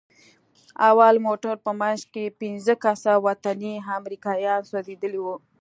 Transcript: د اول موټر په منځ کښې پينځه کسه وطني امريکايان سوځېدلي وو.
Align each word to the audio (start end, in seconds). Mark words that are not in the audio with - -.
د 0.03 0.03
اول 0.89 1.15
موټر 1.27 1.55
په 1.65 1.71
منځ 1.81 1.99
کښې 2.13 2.35
پينځه 2.41 2.73
کسه 2.83 3.11
وطني 3.27 3.75
امريکايان 3.97 4.61
سوځېدلي 4.69 5.19
وو. 5.21 5.35